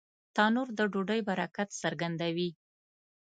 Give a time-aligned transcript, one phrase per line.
[0.35, 2.49] تنور د ډوډۍ برکت څرګندوي